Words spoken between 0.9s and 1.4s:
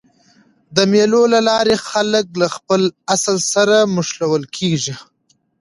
مېلو له